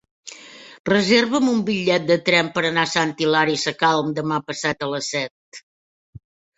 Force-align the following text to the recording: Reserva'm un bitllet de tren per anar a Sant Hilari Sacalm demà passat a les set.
Reserva'm 0.89 1.51
un 1.51 1.59
bitllet 1.67 2.09
de 2.13 2.17
tren 2.31 2.51
per 2.57 2.65
anar 2.71 2.87
a 2.89 2.93
Sant 2.97 3.15
Hilari 3.23 3.61
Sacalm 3.69 4.13
demà 4.19 4.43
passat 4.53 4.83
a 4.83 4.93
les 4.97 5.15
set. 5.17 5.65